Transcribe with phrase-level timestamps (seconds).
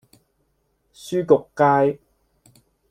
[0.93, 1.99] 書局街